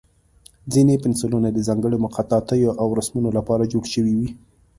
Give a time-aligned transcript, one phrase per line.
[0.73, 4.29] ځینې پنسلونه د ځانګړو خطاطیو او رسمونو لپاره جوړ شوي وي.